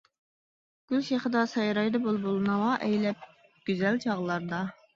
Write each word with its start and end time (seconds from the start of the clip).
گۈل 0.91 1.03
شېخىدا 1.09 1.43
سايرايدۇ 1.51 2.01
بۇلبۇل، 2.07 2.41
ناۋا 2.49 2.73
ئەيلەپ 2.89 3.31
گۈزەل 3.71 4.05
چاغلاردا. 4.09 4.67